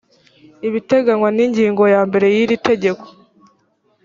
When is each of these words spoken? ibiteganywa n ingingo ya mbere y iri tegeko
ibiteganywa 0.67 1.29
n 1.35 1.39
ingingo 1.45 1.83
ya 1.93 2.01
mbere 2.09 2.27
y 2.35 2.37
iri 2.43 2.55
tegeko 2.67 3.05